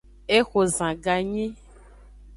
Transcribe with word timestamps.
Exo 0.37 0.61
zan 0.75 0.95
ganyi. 1.03 1.47